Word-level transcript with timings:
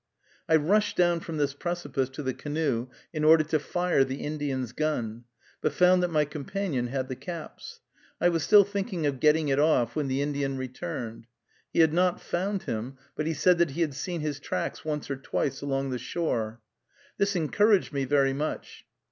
I 0.49 0.55
rushed 0.55 0.97
down 0.97 1.19
from 1.19 1.37
this 1.37 1.53
precipice 1.53 2.09
to 2.09 2.23
the 2.23 2.33
canoe 2.33 2.87
in 3.13 3.23
order 3.23 3.43
to 3.43 3.59
fire 3.59 4.03
the 4.03 4.15
Indian's 4.23 4.71
gun, 4.71 5.25
but 5.61 5.73
found 5.73 6.01
that 6.01 6.09
my 6.09 6.25
companion 6.25 6.87
had 6.87 7.07
the 7.07 7.15
caps. 7.15 7.81
I 8.19 8.29
was 8.29 8.41
still 8.41 8.63
thinking 8.63 9.05
of 9.05 9.19
getting 9.19 9.49
it 9.49 9.59
off 9.59 9.95
when 9.95 10.07
the 10.07 10.23
Indian 10.23 10.57
returned. 10.57 11.27
He 11.71 11.81
had 11.81 11.93
not 11.93 12.19
found 12.19 12.63
him, 12.63 12.97
but 13.15 13.27
he 13.27 13.35
said 13.35 13.59
that 13.59 13.69
he 13.77 13.81
had 13.81 13.93
seen 13.93 14.21
his 14.21 14.39
tracks 14.39 14.83
once 14.83 15.07
or 15.11 15.17
twice 15.17 15.61
along 15.61 15.91
the 15.91 15.99
shore. 15.99 16.61
This 17.19 17.35
encouraged 17.35 17.93
me 17.93 18.05
very 18.05 18.33
much. 18.33 18.85